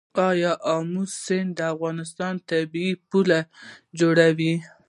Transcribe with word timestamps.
آیا 0.27 0.51
امو 0.73 1.03
سیند 1.23 1.51
د 1.57 1.59
افغانستان 1.73 2.33
طبیعي 2.49 2.91
پوله 3.09 3.39
جوړوي؟ 3.99 4.53